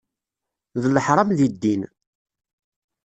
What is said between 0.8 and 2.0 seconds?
D leḥram deg ddin.